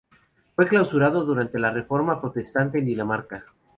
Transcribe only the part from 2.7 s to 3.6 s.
en Dinamarca.